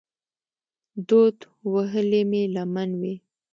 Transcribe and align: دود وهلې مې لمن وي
دود 1.07 1.37
وهلې 1.73 2.21
مې 2.29 2.43
لمن 2.55 2.89
وي 2.99 3.15